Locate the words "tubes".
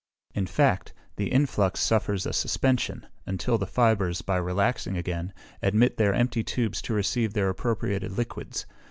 6.43-6.81